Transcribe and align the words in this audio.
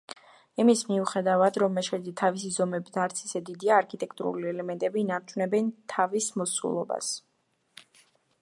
იმის 0.61 0.79
მიუხედავად, 0.91 1.59
რომ 1.63 1.75
მეჩეთი 1.79 2.13
თავისი 2.21 2.49
ზომებით 2.55 2.97
არც 3.03 3.21
ისე 3.27 3.43
დიდია, 3.51 3.75
არქიტექტურული 3.83 4.49
ელემენტები 4.55 5.05
ინარჩუნებენ 5.05 5.71
ტავის 5.95 6.33
მოცულობას. 6.43 7.15